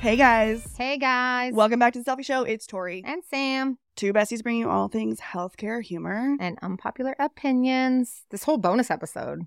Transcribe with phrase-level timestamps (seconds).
[0.00, 0.66] Hey guys.
[0.78, 1.52] Hey guys.
[1.52, 2.42] Welcome back to the Cellfie Show.
[2.42, 3.02] It's Tori.
[3.06, 8.22] and Sam Two besties bringing you all things healthcare humor and unpopular opinions.
[8.30, 9.42] This whole bonus episode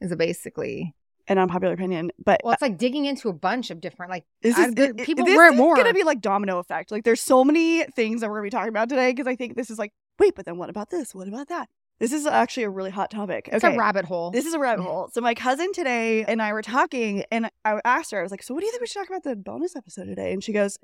[0.00, 0.94] is basically
[1.28, 2.12] an unpopular opinion.
[2.24, 4.96] But well, it's like digging into a bunch of different like this is the- it-
[4.98, 5.76] people this is more.
[5.76, 6.90] gonna be like domino effect.
[6.90, 9.54] Like there's so many things that we're gonna be talking about today because I think
[9.56, 11.14] this is like wait, but then what about this?
[11.14, 11.68] What about that?
[12.00, 13.50] This is actually a really hot topic.
[13.52, 14.30] it's a rabbit hole.
[14.30, 14.90] This is a rabbit mm-hmm.
[14.90, 15.10] hole.
[15.12, 18.42] So my cousin today and I were talking, and I asked her, I was like,
[18.42, 20.52] "So what do you think we should talk about the bonus episode today?" And she
[20.52, 20.78] goes,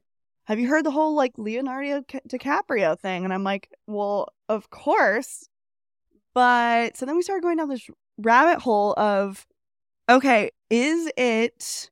[0.44, 5.48] "Have you heard the whole like Leonardo DiCaprio thing?" And I'm like, "Well, of course."
[6.34, 9.46] But so then we started going down this rabbit hole of,
[10.06, 11.90] okay, is it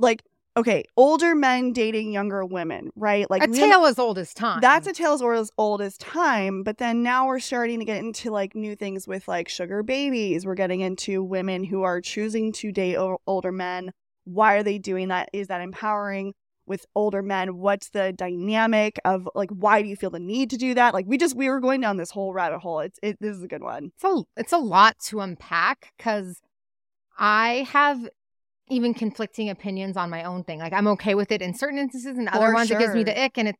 [0.00, 0.22] like
[0.56, 3.30] okay, older men dating younger women, right?
[3.30, 4.60] Like a tale as old as time.
[4.60, 6.62] that's a tale as old as old as time.
[6.62, 10.46] But then now we're starting to get into like new things with like sugar babies.
[10.46, 13.92] We're getting into women who are choosing to date o- older men.
[14.24, 15.28] Why are they doing that?
[15.32, 16.32] Is that empowering
[16.66, 17.58] with older men?
[17.58, 20.94] What's the dynamic of like why do you feel the need to do that?
[20.94, 22.80] Like we just we were going down this whole rabbit hole.
[22.80, 23.92] It's it this is a good one.
[23.94, 26.40] it's a it's a lot to unpack because
[27.18, 28.08] I have
[28.68, 30.58] even conflicting opinions on my own thing.
[30.58, 33.04] Like I'm okay with it in certain instances, and other For ones it gives me
[33.04, 33.58] the ick, and it's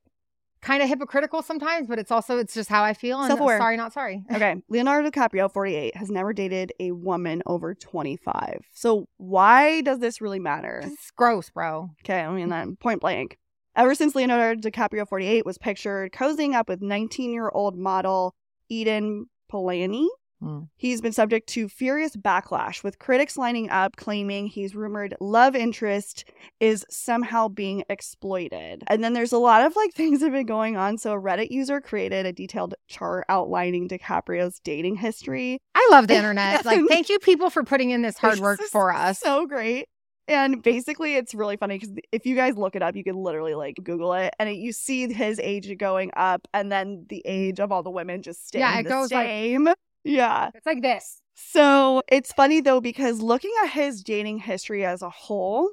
[0.63, 1.87] kind of hypocritical sometimes.
[1.87, 3.19] But it's also it's just how I feel.
[3.19, 3.59] And uh, Self-aware.
[3.59, 4.23] sorry, not sorry.
[4.33, 8.67] Okay, Leonardo DiCaprio, 48, has never dated a woman over 25.
[8.73, 10.83] So why does this really matter?
[10.85, 11.91] It's gross, bro.
[12.05, 13.39] Okay, I mean that point blank.
[13.77, 18.35] Ever since Leonardo DiCaprio 48 was pictured cozying up with 19 year old model
[18.69, 20.09] Eden Polani,
[20.41, 20.65] Hmm.
[20.77, 26.25] he's been subject to furious backlash, with critics lining up claiming he's rumored love interest
[26.61, 28.85] is somehow being exploited.
[28.89, 30.99] And then there's a lot of like things that have been going on.
[30.99, 35.59] So a Reddit user created a detailed chart outlining DiCaprio's dating history.
[35.75, 36.65] I love the internet.
[36.65, 39.21] Like, thank you, people, for putting in this hard work is for us.
[39.21, 39.89] So great.
[40.29, 43.55] And basically, it's really funny because if you guys look it up, you can literally
[43.55, 47.61] like Google it, and it, you see his age going up, and then the age
[47.61, 49.69] of all the women just staying Yeah, it the goes, like- same.
[50.07, 50.51] Yeah.
[50.55, 51.21] It's like this.
[51.35, 55.71] So it's funny though because looking at his dating history as a whole,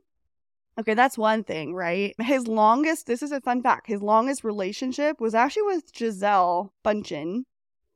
[0.79, 2.13] okay, that's one thing, right?
[2.19, 7.43] His longest, this is a fun fact, his longest relationship was actually with Gisele Bündchen.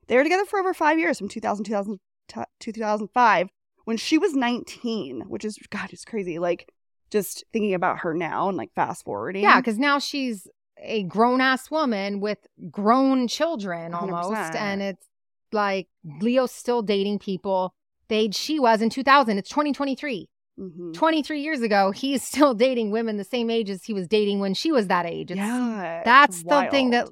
[0.08, 2.00] They were together for over five years from 2000, 2000
[2.30, 3.50] to 2005
[3.86, 6.40] when she was 19, which is, God, it's crazy.
[6.40, 6.70] Like
[7.10, 9.44] just thinking about her now and like fast forwarding.
[9.44, 14.32] Yeah, because now she's a grown ass woman with grown children almost.
[14.32, 14.56] 100%.
[14.56, 15.08] And it's
[15.52, 15.88] like
[16.22, 17.74] Leo's still dating people
[18.10, 19.38] the age she was in 2000.
[19.38, 20.30] It's 2023.
[20.60, 20.94] Mhm.
[20.94, 24.54] 23 years ago, he's still dating women the same age as he was dating when
[24.54, 25.30] she was that age.
[25.32, 26.02] It's, yeah.
[26.04, 27.10] That's the thing that.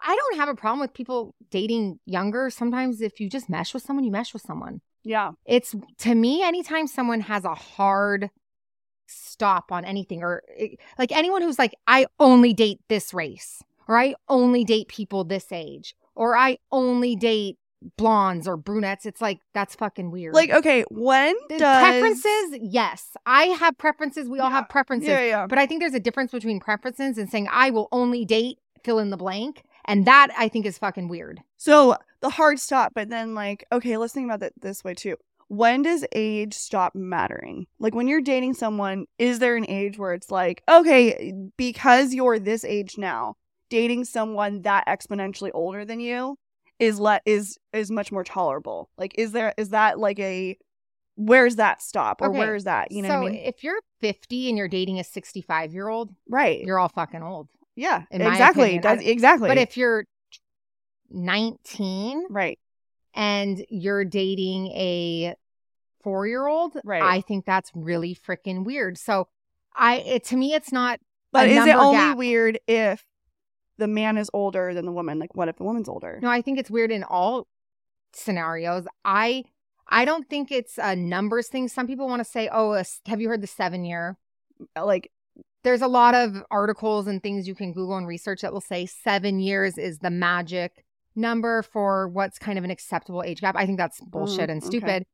[0.00, 2.50] I don't have a problem with people dating younger.
[2.50, 4.80] Sometimes if you just mesh with someone, you mesh with someone.
[5.02, 5.32] Yeah.
[5.44, 8.30] It's to me, anytime someone has a hard
[9.06, 10.42] stop on anything, or
[10.98, 15.50] like anyone who's like, I only date this race, or I only date people this
[15.50, 17.58] age, or I only date
[17.96, 20.34] blondes or brunettes, it's like, that's fucking weird.
[20.34, 23.16] Like, okay, when does preferences, yes.
[23.26, 24.28] I have preferences.
[24.28, 24.56] We all Yeah.
[24.56, 25.08] have preferences.
[25.08, 25.46] Yeah, yeah.
[25.46, 28.98] But I think there's a difference between preferences and saying, I will only date fill
[28.98, 29.64] in the blank.
[29.84, 31.42] And that I think is fucking weird.
[31.56, 35.16] So the hard stop, but then like, okay, let's think about it this way too.
[35.48, 37.66] When does age stop mattering?
[37.78, 42.38] Like when you're dating someone, is there an age where it's like, okay, because you're
[42.38, 43.36] this age now,
[43.70, 46.36] dating someone that exponentially older than you
[46.78, 48.90] is let is is much more tolerable.
[48.96, 50.56] Like is there is that like a
[51.16, 52.92] where's that stop or Okay, where is that?
[52.92, 53.40] You know so what I mean?
[53.44, 56.62] if you're 50 and you're dating a 65 year old, right.
[56.62, 57.48] you're all fucking old.
[57.74, 58.04] yeah.
[58.12, 58.78] Exactly.
[58.78, 59.48] That's exactly.
[59.48, 60.04] But if you're
[61.10, 62.58] 19 right.
[63.14, 65.34] and you're dating a
[66.02, 67.02] four year old, Right.
[67.02, 68.98] I think that's really freaking weird.
[68.98, 69.28] So
[69.74, 71.00] I, it, to me, it's not
[71.32, 72.16] But is it only gap.
[72.16, 73.04] weird if
[73.78, 75.18] the man is older than the woman?
[75.18, 76.18] Like what if the woman's older?
[76.22, 77.46] No, I think it's weird in all
[78.12, 78.86] scenarios.
[79.04, 79.44] I
[79.88, 81.68] I don't think it's a numbers thing.
[81.68, 84.16] Some people want to say, "Oh, a have you heard the seven year?"
[84.76, 85.10] like
[85.64, 88.86] there's a lot of articles and things you can Google and research that will say
[88.86, 90.84] seven years is the magic
[91.16, 93.56] number for what's kind of an acceptable age gap.
[93.56, 94.66] I think that's bullshit Mm, and okay.
[94.68, 95.06] stupid.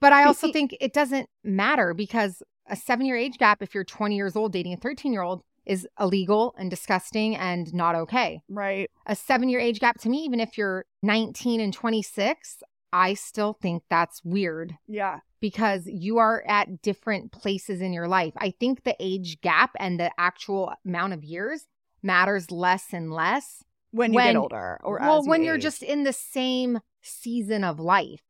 [0.00, 3.84] But I also think it doesn't matter because a seven year age gap, if you're
[3.84, 8.42] 20 years old dating a 13 year old, is illegal and disgusting and not okay.
[8.48, 8.90] Right.
[9.06, 12.62] A seven year age gap to me, even if you're 19 and 26,
[12.92, 15.20] I still think that's weird Yeah.
[15.40, 18.34] because you are at different places in your life.
[18.36, 21.66] I think the age gap and the actual amount of years
[22.02, 23.62] matters less and less.
[23.92, 26.80] When you When- get older or well, as you when you're just in the same
[27.02, 28.22] season of life.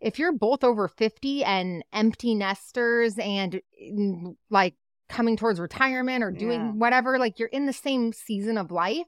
[0.00, 4.74] If you're both over 50 and empty nesters and mm, like
[5.08, 6.72] coming towards retirement or doing Yeah.
[6.72, 9.06] whatever, like you're in the same season of life,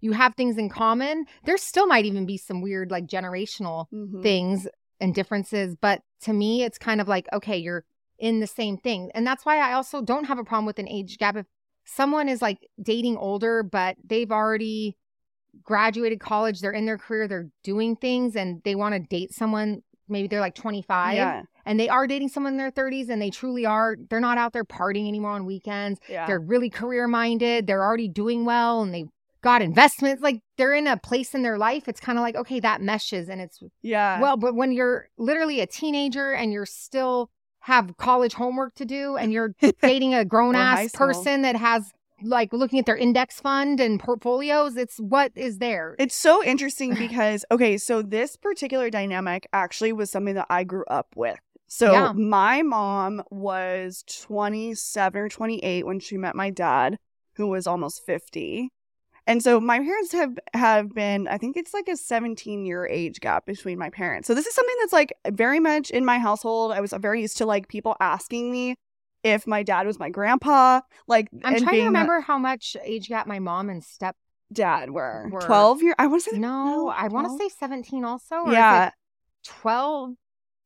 [0.00, 1.26] you have things in common.
[1.44, 4.22] There still might even be some weird, like generational Mhm.
[4.22, 4.68] things
[5.00, 5.74] and differences.
[5.74, 7.84] But to me, it's kind of like, okay, you're
[8.18, 9.10] in the same thing.
[9.14, 11.36] And that's why I also don't have a problem with an age gap.
[11.36, 11.46] If
[11.84, 14.96] someone is like dating older, but they've already
[15.64, 19.82] graduated college, they're in their career, they're doing things, and they want to date someone,
[20.08, 21.42] maybe they're like 25 Yeah.
[21.66, 24.52] and they are dating someone in their 30s and they truly are, they're not out
[24.52, 26.00] there partying anymore on weekends.
[26.08, 26.26] Yeah.
[26.26, 27.66] They're really career minded.
[27.66, 29.08] They're already doing well and they've
[29.42, 30.22] got investments.
[30.22, 31.88] Like they're in a place in their life.
[31.88, 34.20] It's kind of like, okay, that meshes and it's yeah.
[34.20, 37.30] well, but when you're literally a teenager and you're still
[37.60, 42.52] have college homework to do and you're dating a grown ass person that has like
[42.52, 45.96] looking at their index fund and portfolios, it's what is there.
[45.98, 50.84] It's so interesting because okay, so this particular dynamic actually was something that I grew
[50.88, 51.38] up with.
[51.66, 52.12] So Yeah.
[52.14, 56.98] my mom was 27 or 28 when she met my dad,
[57.34, 58.70] who was almost 50.
[59.26, 63.20] And so my parents have have been I think it's like a 17 year age
[63.20, 64.26] gap between my parents.
[64.26, 66.72] So this is something that's like very much in my household.
[66.72, 68.74] I was very used to like people asking me
[69.22, 73.26] if my dad was my grandpa, like I'm trying to remember how much age gap
[73.26, 74.16] my mom and step.
[74.52, 75.40] dad were, Were.
[75.40, 78.36] 12 year I want to say No, I want to say 17 also.
[78.36, 78.86] Or yeah.
[78.86, 78.94] Is it
[79.44, 80.14] 12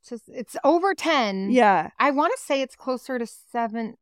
[0.09, 1.51] to, it's over 10.
[1.51, 1.91] Yeah.
[1.99, 3.97] I want to say it's closer to 17.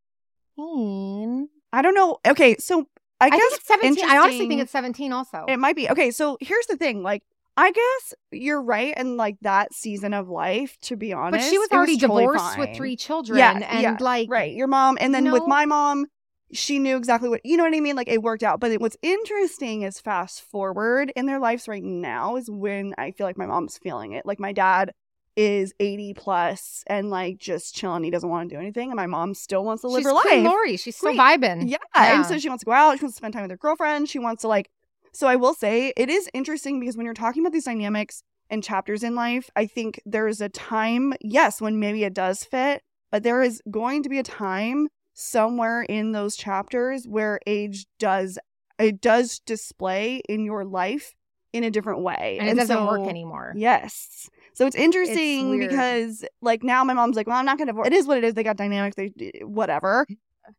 [1.73, 2.19] I don't know.
[2.27, 2.87] Okay, so
[3.21, 4.05] I, I, guess it's 17.
[4.09, 5.45] I honestly think it's 17 also.
[5.49, 5.89] it might be.
[5.89, 7.03] Okay, so here's the thing.
[7.03, 7.23] Like,
[7.57, 10.77] I guess you're right in like that season of life.
[10.83, 11.45] To be honest.
[11.45, 13.39] but she was already totally divorced with three children.
[13.39, 14.53] Yeah, and yeah, like, right.
[14.53, 16.07] Your mom, and then with my mom,
[16.53, 17.97] she knew exactly what you know what I mean.
[17.97, 18.61] Like it worked out.
[18.61, 23.11] But it, what's interesting is fast forward in their lives right now is when I
[23.13, 24.27] feel like my mom's feeling it.
[24.27, 24.93] Like my dad
[25.37, 28.05] is 80 plus and like just chilling.
[28.05, 30.13] He doesn't want to do anything, and my mom still wants to live she's her
[30.13, 30.45] life.
[30.45, 30.77] Lori.
[30.77, 31.41] She's still Great.
[31.41, 31.71] vibing.
[31.71, 31.79] Yeah.
[31.95, 32.17] Yeah.
[32.17, 32.99] And so she wants to go out.
[32.99, 34.09] She wants to spend time with her girlfriend.
[34.09, 34.71] She wants to like.
[35.13, 38.63] So I will say it is interesting because when you're talking about these dynamics and
[38.63, 43.23] chapters in life, I think there's a time, yes, when maybe it does fit, but
[43.23, 48.39] there is going to be a time somewhere in those chapters where age does
[48.79, 51.13] it does display in your life
[51.53, 52.39] in a different way.
[52.41, 53.53] And it doesn't work anymore.
[53.57, 54.29] Yes.
[54.55, 55.71] So it's interesting weird.
[55.71, 57.89] because like now my mom's like, well, I'm not gonna divorce.
[57.89, 58.35] It is what it is.
[58.35, 58.97] They got dynamics.
[58.97, 60.07] They whatever.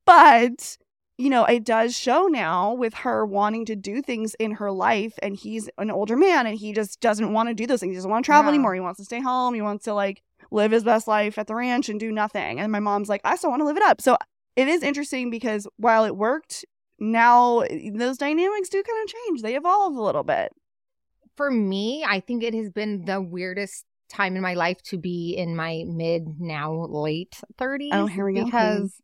[0.05, 0.77] But
[1.21, 5.13] you know, it does show now with her wanting to do things in her life,
[5.21, 7.91] and he's an older man, and he just doesn't want to do those things.
[7.91, 8.55] He doesn't want to travel Yeah.
[8.55, 8.73] anymore.
[8.73, 9.53] He wants to stay home.
[9.53, 12.59] He wants to like live his best life at the ranch and do nothing.
[12.59, 14.01] And my mom's like, I still want to live it up.
[14.01, 14.17] So
[14.55, 16.65] it is interesting because while it worked,
[16.99, 19.41] now eh, those dynamics do kind of change.
[19.43, 20.51] They evolve a little bit.
[21.37, 25.35] For me, I think it has been the weirdest time in my life to be
[25.37, 27.91] in my mid, now late 30s.
[27.93, 28.43] Oh, here we go.
[28.43, 28.99] Because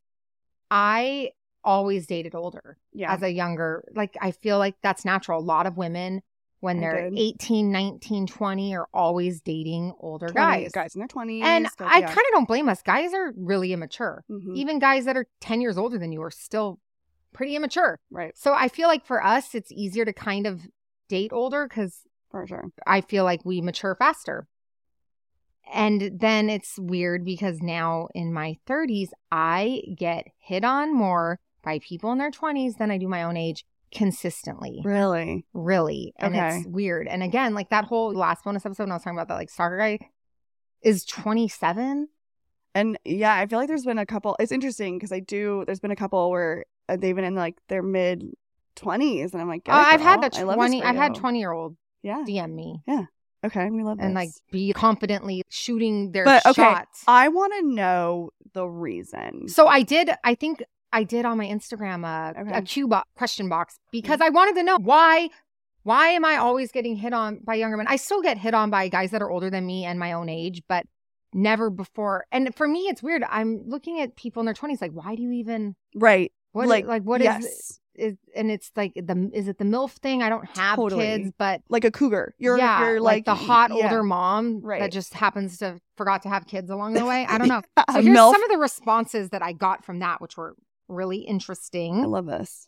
[0.70, 1.32] I
[1.68, 2.78] always dated older.
[2.94, 3.14] Yeah.
[3.14, 6.22] as a younger like i feel like that's natural a lot of women
[6.62, 7.20] when they're did.
[7.20, 11.44] 18 19 20 are always dating older guys guys in their 20s.
[11.44, 12.08] and i yeah.
[12.08, 14.56] kind of don't blame us guys are really immature Mhm.
[14.56, 16.80] even guys that are 10 years older than you are still
[17.34, 20.62] pretty immature Right, so i feel like for us it's easier to kind of
[21.10, 22.66] date older because for sure.
[22.88, 24.48] i feel like we mature faster
[25.74, 31.80] and then it's weird because now in my 30s i get hit on more by
[31.80, 35.46] people in their 20s than i do my own age consistently Really?
[35.54, 36.58] really and Okay.
[36.60, 39.28] it's weird and again like that whole last bonus episode when i was talking about
[39.30, 40.00] that like soccer guy
[40.82, 42.08] is 27
[42.76, 44.36] And yeah, I feel like there's been a couple.
[44.40, 45.64] It's interesting because I do.
[45.66, 48.24] There's been a couple where they've been in like their mid
[48.76, 50.52] 20s, and I'm like, oh, it, i've had girl.
[50.52, 52.24] I 20 i've had 20 year old Yeah.
[52.28, 53.06] dm me Yeah.
[53.44, 57.62] Okay, we love and like be confidently shooting their But, okay, shots I want to
[57.82, 59.48] know the reason.
[59.48, 60.62] so i did i think
[61.00, 62.52] i did on my instagram uh, Okay.
[62.58, 65.30] a q bo- question box because i wanted to know why
[65.84, 68.70] why am i always getting hit on by younger men i still get hit on
[68.70, 70.86] by guys that are older than me and my own age but
[71.34, 74.92] never before and for me it's weird i'm looking at people in their 20s like
[74.92, 76.32] why do you even Right.
[76.54, 79.92] What like like what is yes, is and it's like the is it the MILF
[79.92, 80.24] thing?
[80.24, 81.06] I don't have Totally.
[81.06, 82.34] kids, but like a cougar.
[82.40, 83.84] You're yeah, you're like, like, the hot yeah.
[83.84, 84.80] older mom Right.
[84.80, 87.28] that just happens to forgot to have kids along the way.
[87.30, 87.62] I don't know.
[87.94, 88.32] So here's MILF.
[88.32, 90.56] some of the responses that I got from that, which were
[90.88, 92.02] really interesting.
[92.04, 92.68] I love this.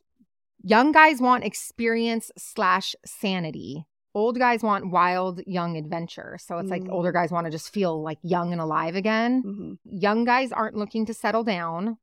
[0.62, 3.86] Young guys want experience slash sanity.
[4.14, 6.38] Old guys want wild young adventure.
[6.42, 6.92] So it's like Mm.
[6.94, 9.42] older guys want to just feel like young and alive again.
[9.42, 11.98] hmm Young guys aren't looking to settle down.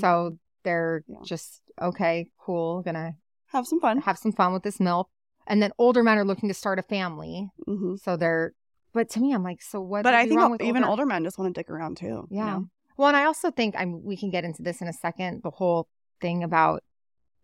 [0.00, 1.18] So they're Yeah.
[1.24, 3.16] just okay, cool, gonna
[3.46, 3.98] Have some fun.
[4.02, 5.08] have some fun with this milk.
[5.46, 7.50] And then older men are looking to start a family.
[7.66, 8.54] hmm So they're
[8.92, 11.54] but to me I'm like, so what But I think even older men just want
[11.54, 12.06] to dick around too.
[12.06, 12.44] you Yeah.
[12.46, 12.68] know?
[12.96, 15.42] Well, and I also think I'm we can get into this in a second.
[15.42, 15.88] The whole
[16.20, 16.82] thing about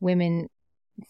[0.01, 0.49] women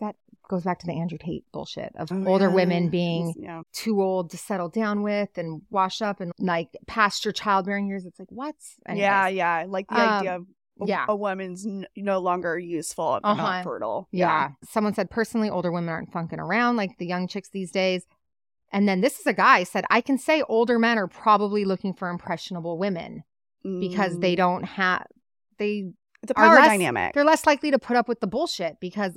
[0.01, 0.17] that
[0.49, 2.55] goes back to the Andrew Tate bullshit of Oh, older yeah.
[2.55, 3.63] women being yeah.
[3.73, 8.05] too old to settle down with and wash up and like past your childbearing years.
[8.05, 8.55] It's like what?
[8.87, 9.01] Anyways.
[9.03, 9.65] Yeah, yeah.
[9.69, 10.47] Like the Um, idea of
[10.83, 11.05] a, yeah.
[11.09, 13.43] a woman's n- no longer useful if they're Uh-huh.
[13.43, 14.09] not fertile.
[14.11, 14.51] Yeah.
[14.69, 18.07] Someone said personally, older women aren't funking around like the young chicks these days.
[18.73, 21.93] And then this is a guy said, I can say older men are probably looking
[21.93, 23.25] for impressionable women
[23.63, 24.39] because they Mm.
[24.39, 25.07] don't have
[25.59, 27.13] they It's a are power less- dynamic.
[27.15, 29.17] they're less likely to put up with the bullshit because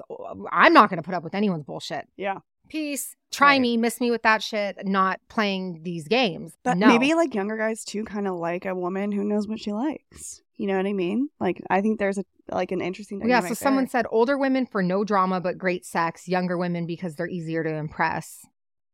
[0.51, 2.07] I'm not going to put up with anyone's bullshit.
[2.17, 2.39] Yeah.
[2.69, 3.15] Peace.
[3.31, 3.61] Try Right.
[3.61, 4.77] me, miss me with that shit.
[4.85, 6.57] Not playing these games.
[6.63, 6.87] But no.
[6.87, 10.41] maybe like younger guys too kind of like a woman who knows what she likes.
[10.55, 11.29] You know what I mean?
[11.39, 13.39] Like I think there's a like an interesting yeah.
[13.41, 16.27] So someone said older women for no drama but great sex.
[16.27, 18.45] Younger women because they're easier to impress.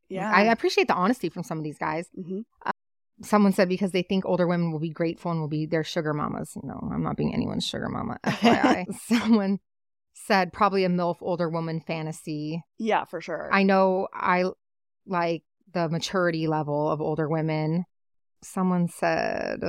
[0.08, 0.32] yeah.
[0.32, 2.08] I appreciate the honesty from some of these guys.
[2.18, 2.46] Mhm.
[3.22, 6.14] Someone said because they think older women will be grateful and will be their sugar
[6.14, 6.58] mamas.
[6.64, 8.18] No, I'm not being anyone's sugar mama.
[8.26, 8.86] FYI.
[9.08, 9.60] Someone
[10.14, 12.64] said probably a MILF older woman fantasy.
[12.78, 13.50] Yeah, for sure.
[13.52, 14.46] I know I
[15.06, 17.86] like the maturity level of older women.
[18.42, 19.60] Someone said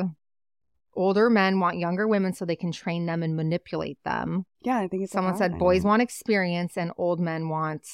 [0.95, 4.45] older men want younger women so they can train them and manipulate them.
[4.63, 7.87] yeah, I think it's Someone said boys want experience and old men want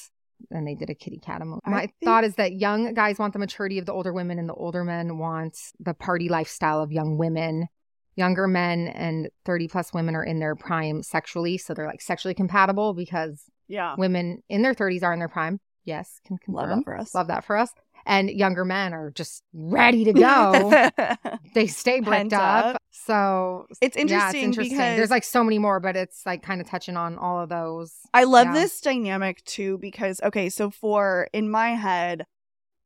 [0.51, 1.59] and they did a kitty cat emoji.
[1.65, 4.47] My think- thought is that young guys want the maturity of the older women and
[4.49, 7.67] the older men want the party lifestyle of young women.
[8.15, 12.33] Younger men and 30 plus women are in their prime sexually, so they're like sexually
[12.33, 13.93] compatible because Yeah.
[13.97, 15.59] women in their 30s are in their prime.
[15.85, 16.69] Yes, can confirm.
[16.69, 17.15] Love that for us.
[17.15, 17.71] Love that for us.
[18.07, 20.89] And younger men are just ready to go.
[21.53, 22.75] they stay bricked up.
[22.75, 22.81] up.
[22.91, 26.41] So It's interesting, yeah, it's interesting, because There's like so many more, but it's like
[26.41, 27.93] kind of touching on all of those.
[28.13, 28.53] I love Yeah.
[28.53, 32.25] this dynamic too because okay, so for in my head,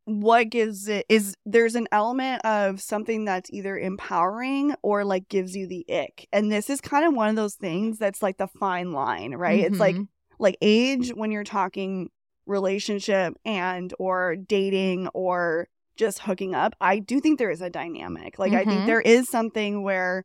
[0.05, 5.55] what gives it is there's an element of something that's either empowering or like gives
[5.55, 6.27] you the ick.
[6.33, 9.59] And this is kind of one of those things that's like the fine line, right?
[9.59, 10.07] It's like Mhm.
[10.39, 12.09] like age when you're talking
[12.51, 15.67] relationship and or dating or
[15.97, 16.73] just hooking up.
[16.79, 18.37] I do think there is a dynamic.
[18.39, 18.85] Like I think Mhm.
[18.85, 20.23] there is something where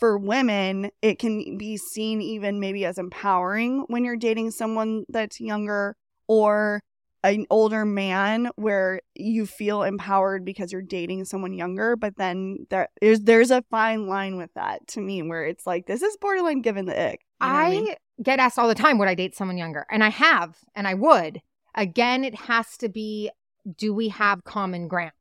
[0.00, 5.40] for women it can be seen even maybe as empowering when you're dating someone that's
[5.40, 5.96] younger
[6.28, 6.82] or
[7.24, 12.88] an older man where you feel empowered because you're dating someone younger but then there
[13.00, 16.60] is there's a fine line with that to me where it's like this is borderline
[16.60, 17.94] given the ick You know what I, mean?
[18.22, 19.86] get asked all the time, would I date someone younger?
[19.90, 21.40] And I have, and I would.
[21.76, 23.30] Again, it has to be
[23.76, 25.12] do we have common ground?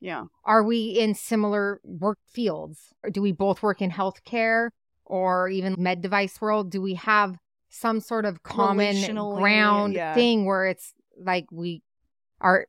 [0.00, 2.94] yeah Are we in similar work fields?
[3.02, 4.70] Or do we both work in healthcare
[5.04, 6.70] or even med device world?
[6.70, 7.36] Do we have
[7.68, 8.96] some sort of common
[9.36, 10.14] ground yeah.
[10.14, 10.92] thing where it's
[11.22, 11.82] like we
[12.40, 12.66] are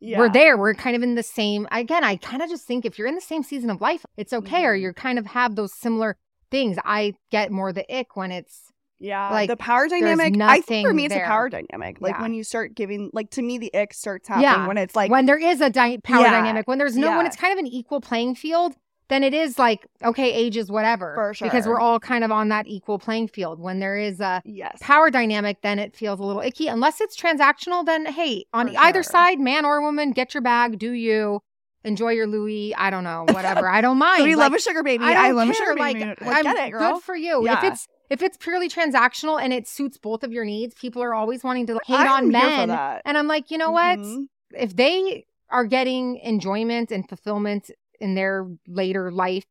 [0.00, 2.84] yeah we're there we're kind of in the same again i kind of just think
[2.84, 4.80] if you're in the same season of life it's okay or Mhm.
[4.80, 6.16] you kind of have those similar
[6.50, 10.38] things i get more the ick when it's Yeah, Like, the power dynamic.
[10.40, 11.24] I think for me, it's there.
[11.24, 12.00] a power dynamic.
[12.00, 12.22] Like Yeah.
[12.22, 14.66] when you start giving, like to me, the ick starts happening Yeah.
[14.66, 16.30] when it's like, when there is a dy- power Yeah.
[16.32, 18.76] dynamic when there's no when it's kind of an equal playing field
[19.08, 21.48] then it is like okay age is whatever For sure.
[21.48, 24.78] because we're all kind of on that equal playing field when there is a yes,
[24.80, 28.78] power dynamic then it feels a little icky unless it's transactional then hey on For
[28.78, 29.10] either sure.
[29.10, 31.40] side man or woman get your bag do you
[31.82, 34.82] enjoy your louis i don't know whatever i don't mind we Like, love a sugar
[34.84, 35.02] baby.
[35.02, 35.66] I, I, love a care.
[35.66, 36.14] sugar like, baby.
[36.20, 36.92] Like, I'm get it, girl.
[36.94, 37.40] Good for you.
[37.40, 37.66] If Yeah.
[37.72, 41.42] it's if it's purely transactional and it suits both of your needs, people are always
[41.44, 42.70] wanting to hate I'm on men.
[43.04, 43.98] And I'm like, you know what?
[43.98, 44.24] Mhm.
[44.52, 49.44] If they are getting enjoyment and fulfillment in their later life,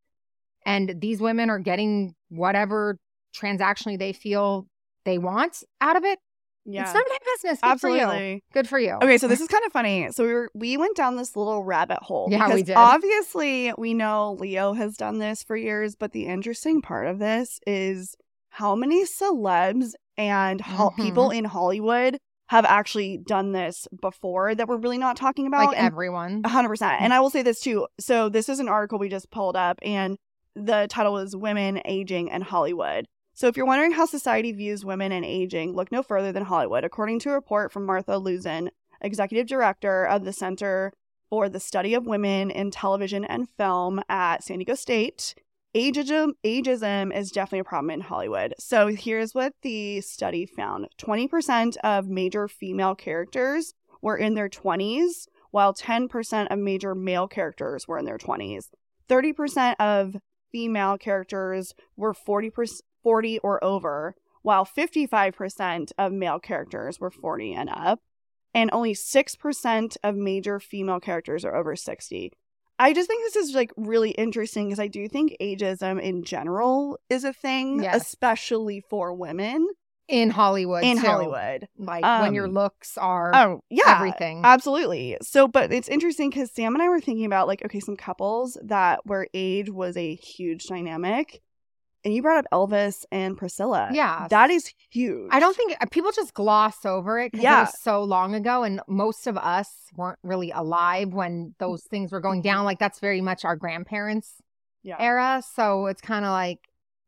[0.65, 2.97] and these women are getting whatever
[3.35, 4.67] transactionally they feel
[5.05, 6.19] they want out of it,
[6.65, 7.59] Yeah, it's none of my business.
[7.61, 7.95] Good for you.
[8.01, 8.43] absolutely.
[8.53, 8.91] Good for you.
[9.01, 10.09] Okay, so this is kind of funny.
[10.11, 12.27] So we were we went down this little rabbit hole.
[12.29, 12.75] Yeah, we did.
[12.75, 17.59] Obviously, we know Leo has done this for years, but the interesting part of this
[17.65, 18.15] is
[18.49, 21.03] how many celebs and ho- Mhm.
[21.03, 25.67] people in Hollywood have actually done this before that we're really not talking about.
[25.67, 26.43] like and everyone.
[26.43, 27.01] Hundred percent.
[27.01, 27.87] And I will say this too.
[27.99, 30.17] So this is an article we just pulled up, and
[30.55, 35.11] the title is "Women Aging and Hollywood." So, if you're wondering how society views women
[35.13, 36.83] and aging, look no further than Hollywood.
[36.83, 40.91] According to a report from Martha Lauzen, executive director of the Center
[41.29, 45.35] for the Study of Women in Television and Film at San Diego State,
[45.75, 48.53] ageism, ageism is definitely a problem in Hollywood.
[48.59, 55.27] So, here's what the study found 20% of major female characters were in their 20s,
[55.51, 58.69] while 10% of major male characters were in their 20s.
[59.09, 60.17] 30% of
[60.51, 67.69] female characters were 40%, 40 or over, while 55% of male characters were 40 and
[67.69, 67.99] up,
[68.53, 72.31] and only 6% of major female characters are over 60.
[72.79, 76.97] I just think this is like really interesting because I do think ageism in general
[77.09, 78.01] is a thing, Yes.
[78.01, 79.67] especially for women
[80.07, 80.83] In Hollywood.
[80.85, 81.05] in too.
[81.05, 81.67] Hollywood.
[81.77, 83.97] Like when your Um, looks are Oh, yeah.
[83.97, 84.41] everything.
[84.43, 85.17] Absolutely.
[85.21, 88.57] So, but it's interesting because Sam and I were thinking about like, okay, some couples
[88.63, 91.41] that where age was a huge dynamic.
[92.05, 93.89] And you brought up Elvis and Priscilla.
[93.91, 94.27] Yeah.
[94.29, 95.27] That is huge.
[95.31, 97.57] I don't think uh, people just gloss over it because Yeah.
[97.59, 102.11] it was so long ago, and most of us weren't really alive when those things
[102.11, 102.63] were going down.
[102.63, 104.35] Like that's very much our grandparents'
[104.81, 104.95] yeah.
[104.97, 105.43] era.
[105.55, 106.59] So it's kind of like,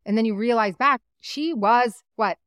[0.05, 2.38] and then you realize back, she was what?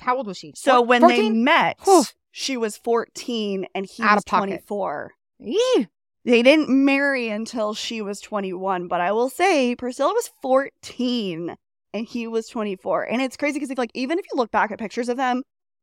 [0.00, 0.52] How old was she?
[0.56, 2.04] So Four- when they met, Whew.
[2.30, 5.12] she was 14 and he Out was 24.
[5.42, 5.88] Eeh.
[6.24, 11.56] They didn't marry until she was 21, but I will say Priscilla was 14
[11.94, 13.04] and he was 24.
[13.04, 15.42] And it's crazy because like even if you look back at pictures of them,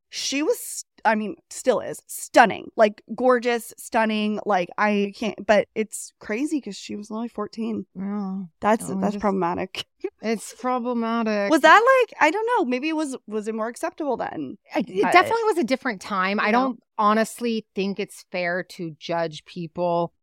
[0.09, 2.69] she was I mean, still is stunning.
[2.75, 7.87] Like gorgeous, stunning, like I can't but it's crazy cuz she was only 14.
[7.95, 9.85] Yeah, That's that's just- problematic.
[10.21, 11.49] it's problematic.
[11.49, 14.57] Was that like I don't know, maybe it was was it more acceptable then?
[14.75, 16.39] I- It definitely was a different time.
[16.39, 16.59] I know?
[16.59, 20.13] don't honestly think it's fair to judge people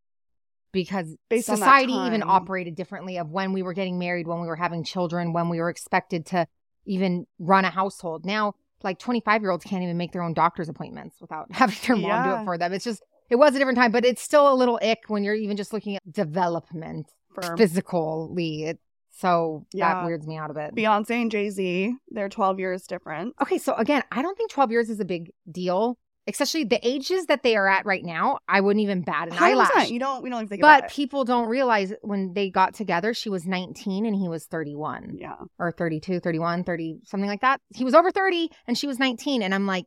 [0.71, 4.55] because Based society even operated differently of when we were getting married, when we were
[4.55, 6.47] having children, when we were expected to
[6.85, 8.25] even run a household.
[8.25, 11.95] Now, like 25 year olds can't even make their own doctor's appointments without having their
[11.95, 12.73] mom do it for them.
[12.73, 15.35] It's just, it was a different time, but it's still a little ick when you're
[15.35, 18.63] even just looking at development For physically.
[18.63, 18.79] It,
[19.11, 19.95] so Yeah.
[19.95, 20.75] that weirds me out a bit.
[20.75, 23.35] Beyonce and Jay-Z, they're 12 years different.
[23.41, 25.97] Okay, so again, I don't think 12 years is a big deal,
[26.29, 28.39] especially the ages that they are at right now.
[28.47, 29.41] I wouldn't even bat an 100%.
[29.41, 29.89] eyelash.
[29.89, 33.29] You don't we don't even think But people don't realize when they got together, she
[33.29, 35.35] was 19 and he was 31 Yeah.
[35.57, 37.59] or 32, 31, 30, something like that.
[37.73, 39.41] He was over 30 and she was 19.
[39.41, 39.85] And I'm like,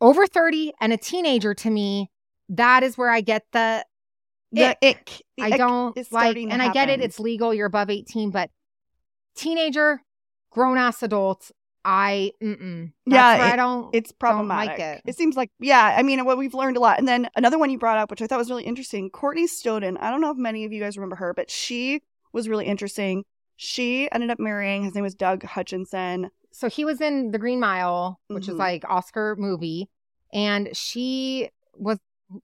[0.00, 2.10] over 30 and a teenager to me,
[2.50, 3.84] that is where I get the
[4.52, 4.78] The ick.
[4.82, 5.22] ick.
[5.38, 8.50] The I ick don't like, and I get it, it's legal, you're above 18, but
[9.34, 10.00] teenager,
[10.50, 11.50] grown ass adult,
[11.88, 12.92] I, mm-mm.
[13.06, 15.02] That's Yeah, it- I don't, It's don't like problematic.
[15.06, 15.16] it.
[15.16, 16.98] seems like, yeah, I mean, what we've learned a lot.
[16.98, 19.96] And then another one you brought up, which I thought was really interesting Courtney Stodden.
[20.00, 23.24] I don't know if many of you guys remember her, but she was really interesting.
[23.56, 26.30] She ended up marrying, his name was Doug Hutchison.
[26.52, 28.58] so he was in The Green Mile, which is Mhm.
[28.58, 29.88] like Oscar movie,
[30.32, 31.98] and she was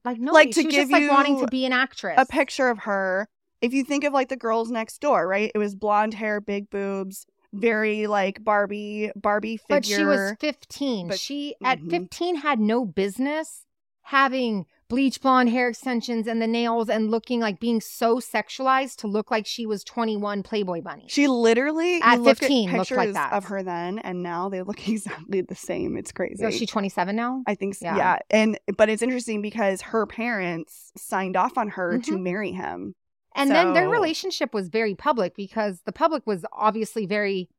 [0.05, 2.15] like no, Like, to she was give just like wanting to be an actress.
[2.17, 3.27] A picture of her.
[3.61, 5.51] If you think of like the girls next door, right?
[5.53, 9.77] It was blonde hair, big boobs, very like Barbie, Barbie figure.
[9.77, 11.07] but she was 15.
[11.09, 11.89] But- she at Mhm.
[11.89, 13.65] 15 had no business
[14.07, 19.07] having bleach blonde hair extensions and the nails and looking like being so sexualized to
[19.07, 21.05] look like she was 21 Playboy bunny.
[21.07, 23.31] She literally At 15 at looked like that.
[23.33, 25.95] of her then, and now they look exactly the same.
[25.97, 26.35] It's crazy.
[26.35, 27.43] So is she 27 now?
[27.47, 27.85] I think so.
[27.85, 27.95] Yeah.
[27.95, 28.19] Yeah.
[28.29, 32.21] And but it's interesting because her parents signed off on her to Mhm.
[32.21, 32.93] marry him.
[33.35, 37.49] And then their relationship was very public because the public was obviously very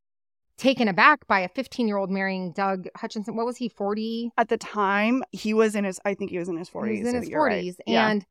[0.57, 3.35] taken aback by a 15 year old marrying Doug Hutchison.
[3.35, 4.31] What was he, 40?
[4.37, 6.93] At the time, he was in his I think he was in his 40s.
[6.93, 7.63] He was in his think you're right.
[7.65, 7.75] 40s.
[7.85, 8.09] Yeah.
[8.09, 8.25] And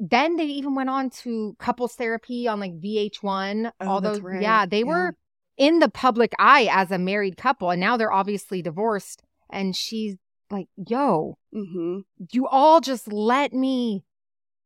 [0.00, 3.70] then they even went on to couples therapy on like VH1.
[3.80, 4.42] Oh, all those, right.
[4.42, 4.84] yeah, they Yeah.
[4.84, 5.16] were
[5.56, 7.70] in the public eye as a married couple.
[7.70, 9.22] And now they're obviously divorced.
[9.50, 10.16] And she's
[10.50, 12.00] like, yo, hmm
[12.32, 14.04] you all just let me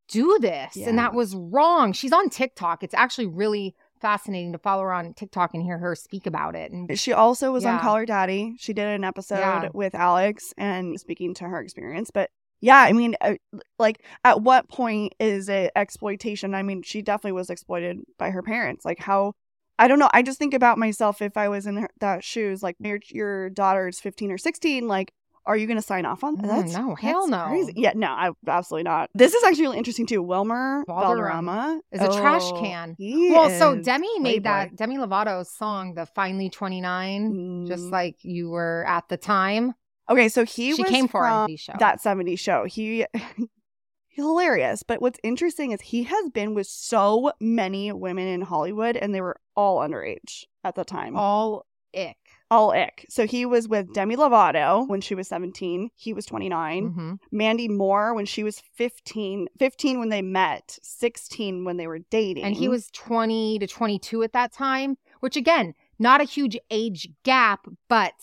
[0.09, 0.77] do this.
[0.77, 0.89] Yeah.
[0.89, 1.93] And that was wrong.
[1.93, 2.83] She's on TikTok.
[2.83, 6.71] It's actually really fascinating to follow her on TikTok and hear her speak about it.
[6.73, 7.81] And She also was on Yeah.
[7.81, 8.55] Call Her Daddy.
[8.59, 9.69] She did an episode Yeah.
[9.75, 12.11] with Alex and speaking to her experience.
[12.13, 13.35] But yeah, I mean, uh,
[13.79, 16.55] like, at what point is it exploitation?
[16.55, 18.85] I mean, she definitely was exploited by her parents.
[18.85, 19.35] Like, how?
[19.79, 20.11] I don't know.
[20.13, 22.63] I just think about myself if I was in her, that shoes.
[22.63, 24.89] Like, your your daughter's fifteen or sixteen.
[24.89, 25.13] Like,
[25.49, 26.45] are you going to sign off on that?
[26.45, 27.47] Mm, That's- no, hell no.
[27.47, 27.73] Crazy.
[27.77, 29.11] Yeah, no, I, absolutely not.
[29.15, 30.23] This is actually really interesting too.
[30.23, 31.11] Wilmer Valderrama
[31.53, 32.95] Valderrama is a trash Oh, can.
[32.99, 37.91] he well, so Demi made that Demi Lovato's song, the Finally 29, just Mm.
[37.91, 39.73] like you were at the time.
[40.11, 41.73] Okay, so he she was came for from the show.
[41.81, 42.65] that 70s show.
[42.65, 43.05] He
[44.09, 44.83] hilarious.
[44.83, 49.21] But what's interesting is he has been with so many women in Hollywood and they
[49.21, 51.17] were all underage at the time.
[51.17, 52.17] all ick.
[52.51, 53.07] All ick.
[53.09, 55.91] So he was with Demi Lovato when she was 17.
[55.95, 56.87] He was 29.
[56.89, 59.49] hmm Mandy Moore when she was 15.
[59.59, 60.79] 15 when they met.
[60.83, 62.45] 16 when they were dating.
[62.45, 67.09] And he was 20 to 22 at that time, which again, not a huge age
[67.23, 68.15] gap, but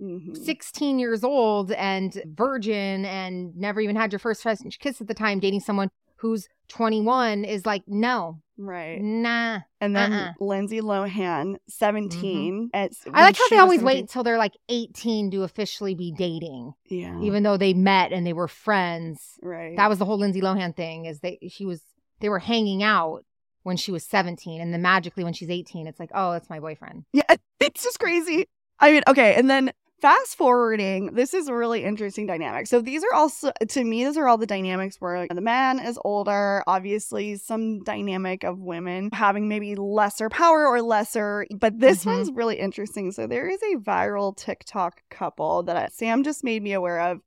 [0.00, 0.36] Mhm.
[0.36, 4.42] 16 years old and virgin and never even had your first
[4.80, 9.00] kiss at the time, dating someone who's 21 is like, no, Right.
[9.00, 9.60] nah.
[9.80, 10.32] And then Uh-uh.
[10.44, 12.70] Lindsay Lohan, 17.
[12.72, 12.76] Mm-hmm.
[12.76, 13.84] At, I like how they always 17.
[13.86, 17.18] wait until they're like 18 to officially be dating, Yeah.
[17.20, 19.38] even though they met and they were friends.
[19.42, 19.76] right.
[19.76, 21.82] That was the whole Lindsay Lohan thing is they she was
[22.20, 23.24] they were hanging out
[23.64, 26.60] when she was 17 and then magically when she's 18 it's like, "Oh, it's my
[26.60, 27.22] boyfriend." Yeah,
[27.60, 28.46] it's just crazy.
[28.78, 32.66] I mean, okay, and then fast forwarding, this is a really interesting dynamic.
[32.66, 35.98] So these are also to me, these are all the dynamics where the man is
[36.04, 42.06] older, obviously some dynamic of women having maybe lesser power or lesser, but this Mhm.
[42.16, 43.12] one's really interesting.
[43.12, 47.20] So there is a viral TikTok couple that I- Sam just made me aware of.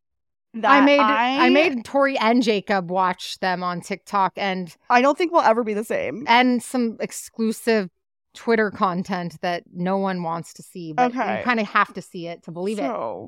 [0.64, 5.18] I made I, I made Tori and Jacob watch them on TikTok and I don't
[5.18, 6.24] think we'll ever be the same.
[6.28, 7.90] and some exclusive
[8.36, 11.40] Twitter content that no one wants to see, but Okay.
[11.40, 12.84] you kind of have to see it to believe it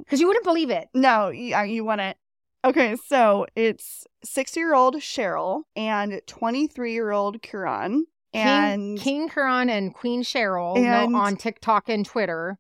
[0.06, 0.88] because you wouldn't believe it.
[0.94, 2.18] No, you, uh, you want it.
[2.66, 8.02] Okay, so it's 60 year old Cheryl and 23 year old Quran.
[8.34, 12.60] And King, King Quran and Queen Cheryl And- no, on TikTok and Twitter.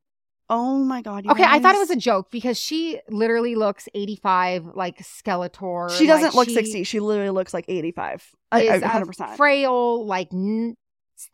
[0.49, 1.27] oh my God.
[1.27, 5.89] Okay, I thought it was a joke because she literally looks 85 like Skeletor.
[5.91, 6.83] She doesn't like look she 60.
[6.85, 8.31] She literally looks like 85.
[8.53, 9.35] I, is I, a 100%.
[9.35, 10.77] frail, like n-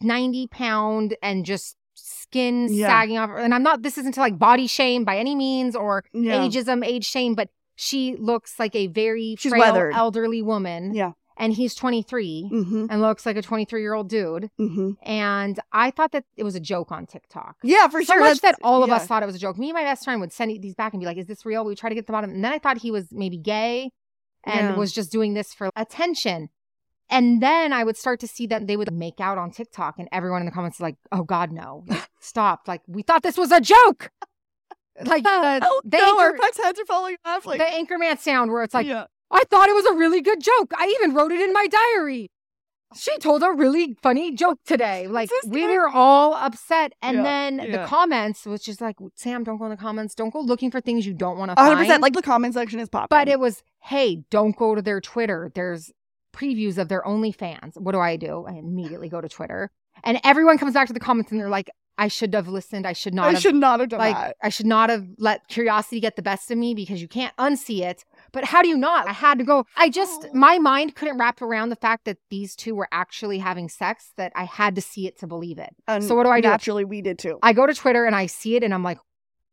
[0.02, 2.88] 90 pound and just skin Yeah.
[2.88, 3.30] sagging off.
[3.38, 6.40] And I'm not, this isn't to like body shame by any means or yeah.
[6.40, 9.94] ageism, age shame, but she looks like a very She's frail, weathered.
[9.94, 10.94] elderly woman.
[10.94, 11.12] Yeah.
[11.36, 14.52] And he's 23 Mm-hmm, and looks like a 23 year old dude.
[14.60, 14.92] mm-hmm.
[15.02, 17.56] And I thought that it was a joke on TikTok.
[17.64, 18.22] Yeah, for sure So sure.
[18.22, 18.98] much that all of yeah.
[18.98, 19.58] us thought it was a joke.
[19.58, 21.66] Me and my best friend would send these back and be like, "Is this real?"
[21.66, 23.90] We try to get the bottom, and then I thought he was maybe gay
[24.44, 26.50] and was just doing this for attention.
[27.14, 30.10] And then I would start to see that they would make out on TikTok, and
[30.12, 31.86] everyone in the comments is like, "Oh God, no!
[32.20, 32.68] Stop!
[32.68, 34.10] Like we thought this was a joke."
[35.06, 37.48] Like the, Oh, the, no, our anchor, puck's heads are falling off.
[37.48, 39.06] Like, the Anchorman sound, where it's like, yeah.
[39.32, 40.72] "I thought it was a really good joke.
[40.78, 42.30] I even wrote it in my diary."
[42.96, 45.08] She told a really funny joke today.
[45.08, 47.72] Like we were all upset, and Yeah, then yeah.
[47.82, 50.14] the comments was just like, "Sam, don't go in the comments.
[50.14, 51.88] Don't go looking for things you don't want to 100%.
[51.88, 53.08] find." Like the comment section is popping.
[53.10, 55.52] but it was, "Hey, don't go to their Twitter.
[55.56, 55.92] There's
[56.34, 58.46] previews of their OnlyFans." What do I do?
[58.48, 59.72] I immediately go to Twitter,
[60.04, 62.86] and everyone comes back to the comments, and they're like, "I should have listened.
[62.88, 64.36] I should not I have." should not have done like that.
[64.42, 67.82] I should not have let curiosity get the best of me because you can't unsee
[67.82, 68.04] it.
[68.32, 69.08] But how do you not?
[69.08, 69.66] I had to go.
[69.78, 70.34] I just Oh.
[70.34, 74.32] my mind couldn't wrap around the fact that these two were actually having sex that
[74.36, 75.76] I had to see it to believe it.
[75.88, 76.48] And so what do I do?
[76.50, 77.38] Naturally, we did too.
[77.44, 78.98] I go to Twitter and I see it and I'm like,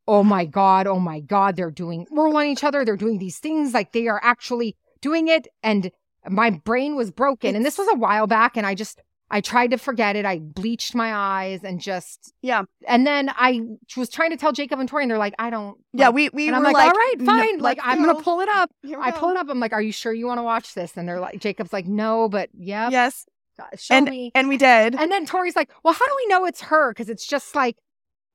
[0.09, 2.85] "Oh my god, oh my god, they're doing oral on each other.
[2.85, 5.91] They're doing these things like they are actually doing it." And
[6.29, 7.57] my brain was broken.
[7.57, 9.01] and this was a while back and I just
[9.33, 10.25] I tried to forget it.
[10.25, 12.65] I bleached my eyes and just Yeah.
[12.89, 13.61] and then I
[13.97, 15.79] was trying to tell Jacob and Tori, and they're like, I don't.
[15.93, 17.59] Yeah, like- we, we and I'm were like, like, all right, "No, fine.
[17.61, 18.07] like, I'm go.
[18.13, 18.73] gonna pull it up.
[18.99, 19.47] I pull it up.
[19.49, 20.97] I'm like, are you sure you want to watch this?
[20.97, 23.25] And they're like, Jacob's like, no, but yeah, Yes.
[23.57, 24.33] Uh, show and, me.
[24.35, 24.97] and we did.
[24.97, 26.91] And then Tori's like, well, how do we know it's her?
[26.93, 27.77] Because it's just like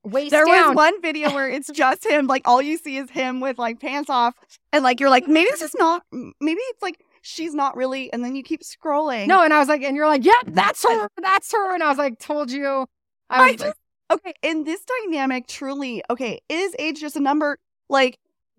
[0.04, 0.68] waist There down.
[0.68, 3.80] was one video where it's just him, like all you see is him with like
[3.80, 4.34] pants off,
[4.72, 6.04] and like you're like, maybe this is not,
[6.40, 9.26] maybe it's like she's not really, and then you keep scrolling.
[9.26, 11.74] no, and I was like, and you're like, yep, that's her, that's her.
[11.74, 12.86] And I was like, told you.
[13.28, 13.74] I I just like,
[14.12, 14.34] okay.
[14.42, 17.58] In this dynamic, truly, okay, is age just a number?
[17.88, 18.18] Like,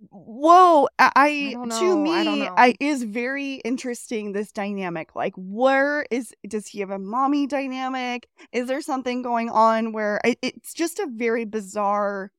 [0.09, 2.53] whoa, I, I to know, I don't me, know.
[2.57, 4.33] I is very interesting.
[4.33, 8.27] This dynamic, like, where is does he have a mommy dynamic?
[8.51, 12.31] Is there something going on where it, it's just a very bizarre.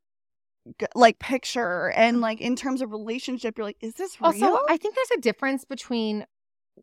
[0.95, 4.27] Like picture and like in terms of relationship, you're like, is this real?
[4.27, 6.27] Also, I think there's a difference between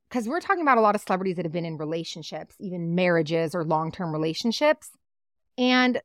[0.10, 3.56] because we're talking about a lot of celebrities that have been in relationships, even marriages
[3.56, 4.92] or long term relationships.
[5.58, 6.02] And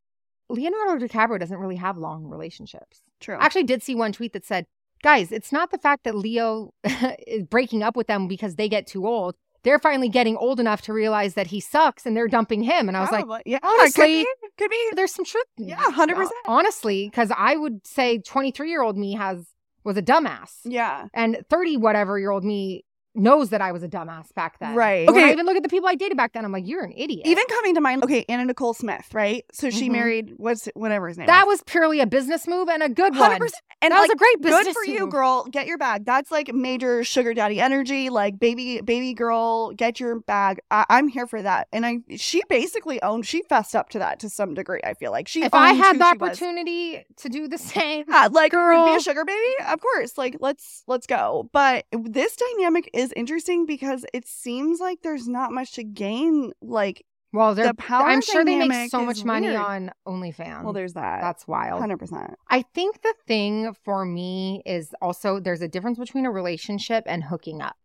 [0.48, 3.02] Leonardo DiCaprio doesn't really have long relationships.
[3.20, 3.36] True.
[3.36, 4.66] I actually did see one tweet that said,
[5.02, 6.72] guys, it's not the fact that Leo
[7.26, 9.36] is breaking up with them because they get too old.
[9.62, 12.88] They're finally getting old enough to realize that he sucks and they're dumping him.
[12.88, 13.42] And I was like, Probably.
[13.46, 14.90] yeah, honestly, could be, could be.
[14.96, 15.44] there's some truth.
[15.58, 16.28] Yeah, 100%.
[16.46, 19.46] Honestly, because I would say 23 year old me has
[19.84, 23.88] was a dumbass Yeah, and 30 whatever year old me knows that I was a
[23.88, 24.74] dumbass back then.
[24.74, 25.06] Right.
[25.06, 26.84] But When I even look at the people I dated back then, I'm like, you're
[26.84, 27.26] an idiot.
[27.26, 29.44] Even coming to mind, okay, Anna Nicole Smith, right?
[29.52, 29.92] So she Mhm.
[29.92, 31.26] married what's whatever his name.
[31.26, 33.30] that was purely a business move and a good one.
[33.30, 33.52] 100%.
[33.82, 34.66] And that was a great business.
[34.66, 35.44] good for you, girl.
[35.50, 36.04] Get your bag.
[36.04, 38.10] That's like major sugar daddy energy.
[38.10, 40.60] Like baby, baby girl, get your bag.
[40.70, 41.66] I- I'm here for that.
[41.72, 43.26] And I, she basically owned.
[43.26, 44.80] She fessed up to that to some degree.
[44.84, 45.42] I feel like she.
[45.44, 46.28] If I had the she was.
[46.30, 48.84] opportunity to do the same, Yeah, like Girl.
[48.86, 50.18] be a sugar baby, of course.
[50.18, 51.48] Like let's let's go.
[51.52, 56.52] But this dynamic is interesting because it seems like there's not much to gain.
[56.60, 58.06] Like well, they're, the power.
[58.06, 60.64] I'm sure they make so much money on OnlyFans.
[60.64, 61.20] Well, there's that.
[61.20, 61.80] That's wild.
[61.80, 62.34] hundred percent.
[62.48, 67.22] I think the thing for me is also there's a difference between a relationship and
[67.24, 67.76] hooking up.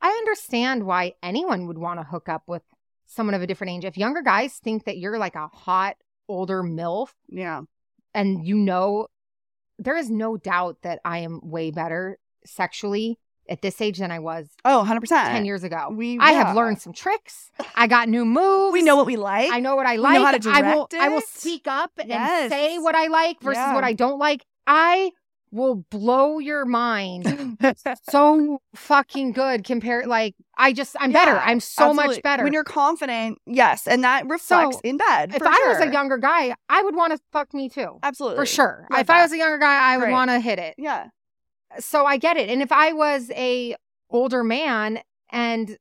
[0.00, 2.62] I understand why anyone would want to hook up with
[3.06, 3.84] someone of a different age.
[3.84, 5.96] If younger guys think that you're like a hot
[6.28, 7.62] older MILF Yeah.
[8.14, 9.08] and you know,
[9.78, 14.18] there is no doubt that I am way better sexually at this age than I
[14.18, 15.28] was Oh, 100 percent.
[15.28, 15.88] 10 years ago.
[15.90, 17.50] We I have learned some tricks.
[17.74, 18.72] I got new moves.
[18.72, 19.52] We know what we like.
[19.52, 20.14] I know what I We like.
[20.14, 23.40] know how to I will direct I will speak up and say what I like
[23.40, 23.74] versus Yeah.
[23.74, 24.44] what I don't like.
[24.66, 25.12] I
[25.52, 27.56] will blow your mind
[28.10, 31.38] so fucking good compared like I just I'm better.
[31.38, 32.14] I'm so absolutely.
[32.16, 32.44] much better.
[32.44, 35.30] When you're confident, yes, and that reflects So, in bed.
[35.34, 37.98] if for I was a younger guy, I would want to fuck me too.
[38.02, 38.86] absolutely For sure.
[38.90, 40.12] Love if I was a younger guy, I would Right.
[40.12, 40.74] want to hit it.
[40.78, 41.06] yeah,
[41.78, 42.48] So I get it.
[42.48, 43.76] And if I was a
[44.10, 45.00] older man
[45.30, 45.76] and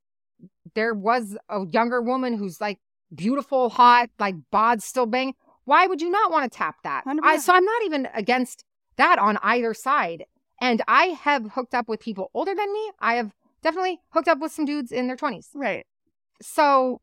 [0.73, 2.79] there was a younger woman who's like
[3.13, 5.33] beautiful, hot, like bod still bang,
[5.65, 7.03] why would you not want to tap that?
[7.23, 8.63] I, so I'm not even against
[8.97, 10.25] that on either side.
[10.61, 12.91] And I have hooked up with people older than me.
[12.99, 15.47] I have definitely hooked up with some dudes in their 20s.
[15.53, 15.85] right.
[16.41, 17.01] So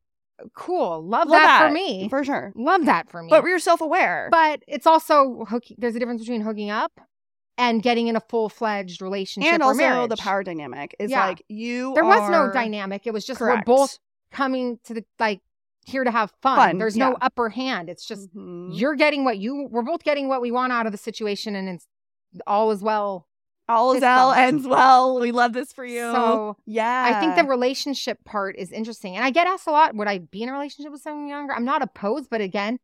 [0.54, 1.02] cool.
[1.02, 2.08] Love, Love that, that, for me.
[2.08, 2.52] for sure.
[2.56, 3.28] Love that for me.
[3.30, 4.28] But you're self aware.
[4.30, 5.76] But it's also hooking.
[5.78, 6.92] There's a difference between hooking up
[7.58, 10.08] and getting in a full fledged relationship and also marriage.
[10.10, 11.26] the power dynamic is Yeah.
[11.26, 11.92] like you.
[11.94, 13.06] There was no dynamic.
[13.06, 13.66] It was just Correct.
[13.68, 13.98] we're both
[14.30, 15.40] coming to the like
[15.84, 16.56] here to have fun.
[16.56, 17.10] Fun, There's yeah.
[17.10, 17.88] no upper hand.
[17.90, 18.70] It's just Mhm.
[18.72, 19.68] you're getting what you.
[19.70, 21.86] We're both getting what we want out of the situation, and it's
[22.46, 23.26] all is well.
[23.68, 25.18] all is well ends well.
[25.20, 26.00] We love this for you.
[26.12, 29.94] So yeah, I think the relationship part is interesting, and I get asked a lot.
[29.94, 31.54] Would I be in a relationship with someone younger?
[31.54, 32.78] I'm not opposed, but again,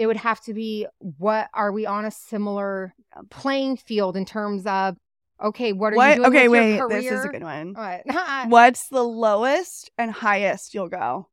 [0.00, 2.94] it would have to be what are we on a similar
[3.28, 4.96] playing field in terms of
[5.42, 6.08] okay, what are what?
[6.10, 6.76] you doing okay, with wait.
[6.76, 7.02] your career?
[7.02, 7.74] This is a good one.
[7.74, 8.02] What?
[8.48, 11.28] What's the lowest and highest you'll go?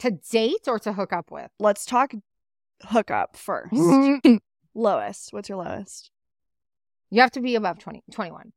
[0.00, 1.50] to date or to hook up with?
[1.58, 2.12] Let's talk
[2.84, 3.72] hookup first.
[4.74, 5.32] lowest.
[5.32, 6.10] What's your lowest?
[7.10, 8.52] You have to be above 20, 21.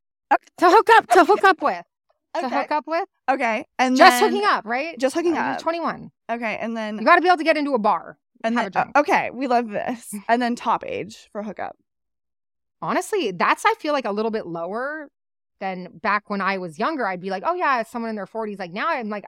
[0.58, 1.86] To hook up, to hook up with.
[2.40, 3.08] To hook up with?
[3.30, 4.98] Okay, and Just hooking up, right?
[4.98, 5.60] Just hooking Uh, up.
[5.60, 6.12] 21.
[6.32, 8.18] Okay, and then You got to be able to get into a bar.
[8.44, 10.14] And have then uh, okay, we love this.
[10.28, 11.76] And then top age for hookup.
[12.82, 15.08] Honestly, that's, I feel like, a little bit lower
[15.60, 17.08] than back when I was younger.
[17.08, 18.60] I'd be like, oh, yeah, someone in their 40s.
[18.60, 19.24] Like now I'm like,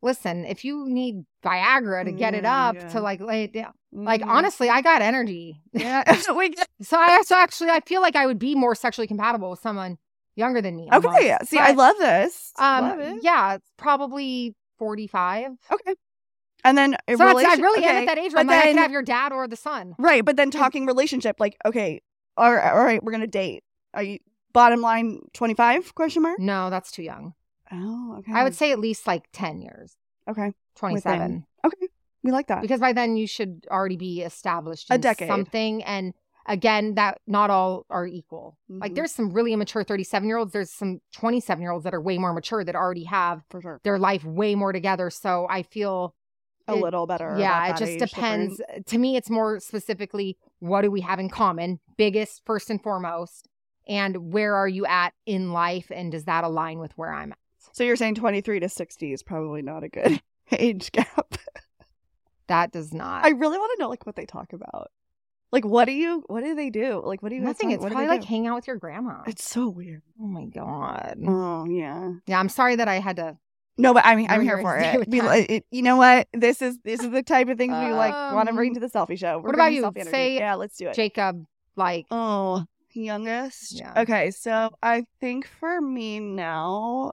[0.00, 2.88] listen, if you need Viagra to get it Mm, up, yeah.
[2.88, 3.72] to like lay it down.
[3.92, 4.28] Like, Mhm.
[4.30, 5.60] honestly, I got energy.
[5.72, 6.02] yeah.
[6.80, 9.98] So I so actually, I feel like I would be more sexually compatible with someone
[10.36, 10.88] younger than me.
[10.92, 11.50] okay, almost.
[11.50, 12.52] see, I love this.
[12.58, 13.16] Um, love it.
[13.22, 15.50] yeah, it's probably 45.
[15.72, 15.94] Okay,
[16.64, 18.62] and then a So that's, I really am okay, at that age where I'm like,
[18.64, 19.94] I then- have your dad or the son.
[19.98, 22.02] Right, but then talking relationship, like, okay,
[22.36, 23.64] all right, all right, we're gonna date.
[23.94, 24.18] Are you
[24.52, 25.94] bottom line twenty five?
[25.94, 26.38] Question mark.
[26.38, 27.34] No, that's too young.
[27.72, 28.32] Oh, okay.
[28.32, 29.94] I would say at least like 10 years,
[30.28, 30.52] okay.
[30.76, 31.44] 27.
[31.66, 31.86] Okay,
[32.22, 32.62] we like that.
[32.62, 35.28] Because by then you should already be established A decade.
[35.28, 35.84] something.
[35.84, 36.14] And
[36.46, 38.56] again, that not all are equal.
[38.70, 38.94] Like Mhm.
[38.94, 40.52] there's some really immature 37 year olds.
[40.52, 43.80] There's some 27 year olds that are way more mature that already have for sure.
[43.84, 45.10] their life way more together.
[45.10, 46.14] So I feel
[46.68, 47.36] A it- little better.
[47.38, 48.58] Yeah, it just depends.
[48.58, 48.84] difference.
[48.90, 51.80] To me, it's more specifically what do we have in common?
[51.96, 53.48] Biggest, first and foremost.
[53.88, 55.90] And where are you at in life?
[55.90, 57.38] And does that align with where I'm at?
[57.72, 60.20] So you're saying twenty three to sixty is probably not a good
[60.52, 61.36] age gap.
[62.48, 63.24] That does not.
[63.24, 64.90] I really want to know like what they talk about.
[65.52, 66.24] Like, what do you?
[66.26, 67.02] What do they do?
[67.04, 67.42] Like, what do you?
[67.42, 67.68] Nothing.
[67.70, 69.22] talk- It's what probably like hang out with your grandma.
[69.26, 70.02] It's so weird.
[70.20, 71.18] oh my God.
[71.26, 72.12] Oh yeah.
[72.26, 73.36] Yeah, I'm sorry that I had to.
[73.78, 75.08] No, but I'm I'm here for it.
[75.08, 75.64] We, it.
[75.70, 76.26] You know what?
[76.32, 78.80] This is this is the type of things we like want to bring Um, to
[78.80, 79.38] the Cellfie show.
[79.38, 79.90] We're what about you?
[80.04, 80.94] Say yeah, let's do it.
[80.94, 81.44] Jacob,
[81.76, 83.78] like, Oh, youngest.
[83.78, 83.92] Yeah.
[84.02, 87.12] Okay, so I think for me now,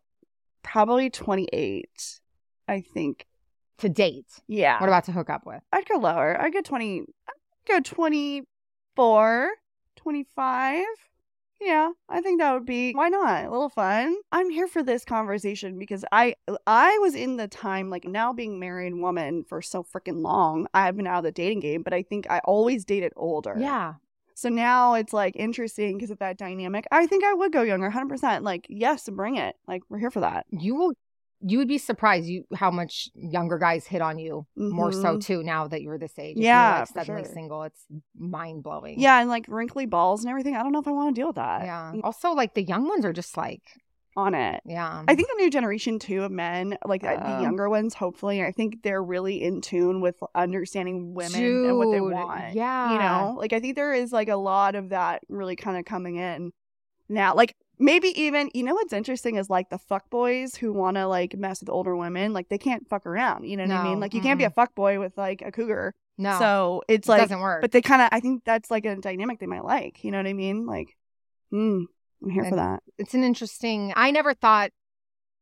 [0.63, 2.19] probably 28.
[2.67, 3.25] I think.
[3.77, 4.25] to date.
[4.47, 4.79] Yeah.
[4.79, 5.61] What about to hook up with?
[5.71, 6.39] I'd go lower.
[6.41, 7.01] I'd go 20.
[7.27, 9.49] I'd go 24,
[9.95, 10.85] 25.
[11.61, 13.45] Yeah, I think that would be why not?
[13.45, 14.15] A little fun.
[14.31, 16.35] I'm here for this conversation because I
[16.67, 20.67] I was in the time like now being married woman for so freaking long.
[20.73, 23.55] I've been out of the dating game, but I think I always dated older.
[23.57, 23.95] Yeah.
[24.37, 26.85] So now it's like interesting because of that dynamic.
[26.91, 28.43] I think I would go younger, 100%.
[28.43, 29.55] Like, yes, bring it.
[29.65, 30.45] Like, we're here for that.
[30.49, 30.93] You will
[31.47, 35.23] you would be surprised you how much younger guys hit on you more so Mhm.
[35.23, 36.37] too now that you're this age.
[36.37, 37.33] If Yeah, like suddenly sure.
[37.33, 37.63] single.
[37.63, 37.85] It's
[38.17, 38.99] mind blowing.
[38.99, 40.55] Yeah, and like wrinkly balls and everything.
[40.55, 41.63] I don't know if I want to deal with that.
[41.65, 41.93] Yeah.
[42.03, 43.61] Also, like the young ones are just like,
[44.17, 44.61] On it.
[44.65, 45.03] yeah.
[45.07, 48.41] I think the new generation too of men, like uh, the Um, younger ones, hopefully,
[48.43, 52.53] I think they're really in tune with understanding women and what they want.
[52.55, 52.93] Yeah.
[52.93, 55.83] You know, like I think there is like a lot of that really kind of
[55.85, 56.53] coming in
[57.09, 57.35] now.
[57.35, 61.07] Like maybe even, you know, what's interesting is like the fuck boys who want to
[61.07, 63.45] like mess with older women, like they can't fuck around.
[63.45, 63.99] You know what I mean?
[63.99, 65.93] Like you can't be a fuck boy with like a cougar.
[66.17, 66.39] No.
[66.39, 67.61] So it's it like, doesn't work.
[67.61, 70.03] but they kind of, I think that's like a dynamic they might like.
[70.03, 70.65] You know what I mean?
[70.65, 70.95] Like,
[71.51, 71.83] hmm,
[72.23, 72.83] I'm here for that.
[72.97, 74.71] it's an interesting I never thought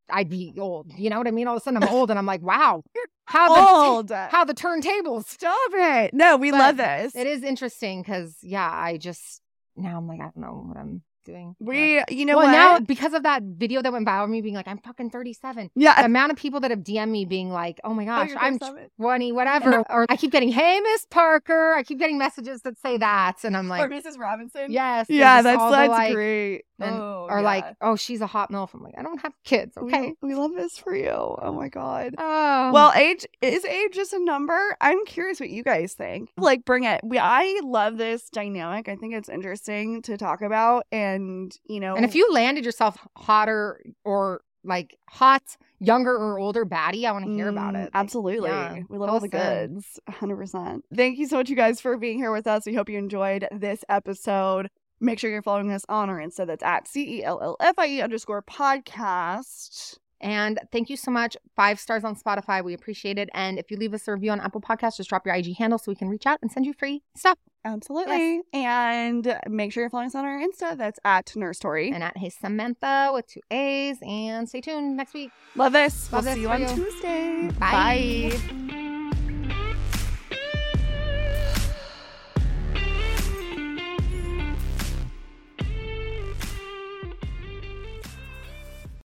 [0.09, 0.91] I'd be old.
[0.97, 1.47] You know what I mean?
[1.47, 2.83] All of a sudden I'm old and I'm like, wow.
[3.25, 4.11] How the Old.
[4.31, 5.27] how the turntables.
[5.27, 6.13] Stop it.
[6.13, 7.15] No, we But love this.
[7.15, 9.41] It is interesting because yeah, I just
[9.77, 11.55] now I'm like, I don't know what I'm doing.
[11.59, 12.51] We, you know well, what?
[12.51, 15.71] now because of that video that went viral, me being like, I'm fucking 37.
[15.75, 16.01] yeah.
[16.01, 18.39] The amount of people that have DM'd me being like, oh my oh, gosh, you're
[18.39, 18.89] I'm 37.
[18.99, 19.83] 20, whatever.
[19.89, 21.73] or I keep getting, hey, Miss Parker.
[21.73, 23.43] I keep getting messages that say that.
[23.43, 24.17] And I'm or like, Mrs.
[24.17, 24.71] Robinson.
[24.71, 25.07] yes.
[25.09, 26.65] Yeah, just that's the, like, great.
[26.79, 27.45] and- oh, or yeah.
[27.45, 28.73] like, oh, she's a hot MILF.
[28.73, 29.77] I'm like, I don't have kids.
[29.81, 30.13] We- Okay.
[30.21, 31.11] we, love this for you.
[31.11, 32.15] Oh my god.
[32.17, 32.71] Oh.
[32.73, 34.75] Well, age is age just a number?
[34.81, 36.31] I'm curious what you guys think.
[36.37, 37.01] Like, bring it.
[37.03, 38.89] We I love this dynamic.
[38.89, 42.97] I think it's interesting to talk about, and you know, and if you landed yourself
[43.17, 47.83] hotter or like hot, younger or older baddie, I want to hear about Mm, it.
[47.85, 48.49] Like, Absolutely.
[48.49, 49.73] yeah, we love all the in.
[49.75, 49.99] goods.
[50.09, 50.81] 100%.
[50.95, 52.65] Thank you so much, you guys, for being here with us.
[52.65, 54.69] We hope you enjoyed this episode.
[55.01, 56.47] Make sure you're following us on our Insta.
[56.47, 59.97] That's at C E L L F I E underscore podcast.
[60.21, 61.35] And thank you so much.
[61.57, 62.63] Five stars on Spotify.
[62.63, 63.29] We appreciate it.
[63.33, 65.77] And if you leave us a review on Apple Podcasts, just drop your IG handle
[65.77, 67.37] so we can reach out and send you free stuff.
[67.65, 68.41] Absolutely.
[68.53, 70.77] And make sure you're following us on our Insta.
[70.77, 71.91] That's at Nurse Tori.
[71.91, 73.97] And at Hey Samantha with two A's.
[74.01, 75.31] And stay tuned next week.
[75.55, 76.11] Love this.
[76.11, 76.67] Love we'll this see you on you.
[76.67, 77.49] Tuesday.
[77.59, 78.31] Bye.
[78.59, 78.79] Bye.